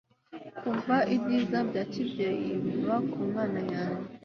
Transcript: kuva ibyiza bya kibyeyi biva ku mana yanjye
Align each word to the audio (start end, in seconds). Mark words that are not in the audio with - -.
kuva 0.59 0.95
ibyiza 1.15 1.57
bya 1.69 1.83
kibyeyi 1.91 2.49
biva 2.63 2.95
ku 3.11 3.19
mana 3.33 3.61
yanjye 3.73 4.11